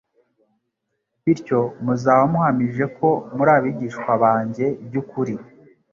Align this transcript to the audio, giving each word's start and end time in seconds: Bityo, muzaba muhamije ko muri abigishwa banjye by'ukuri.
Bityo, 1.23 1.59
muzaba 1.85 2.23
muhamije 2.31 2.83
ko 2.97 3.09
muri 3.35 3.51
abigishwa 3.57 4.11
banjye 4.23 4.65
by'ukuri. 4.85 5.35